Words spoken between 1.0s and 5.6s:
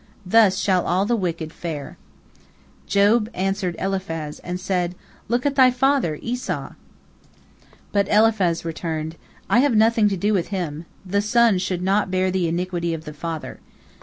the wicked fare." Job answered Eliphaz, and said, "Look at